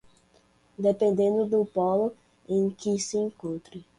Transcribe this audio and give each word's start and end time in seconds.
dependendo 0.79 1.45
do 1.45 1.63
polo 1.63 2.11
em 2.49 2.71
que 2.71 2.97
se 2.97 3.17
encontre. 3.19 3.85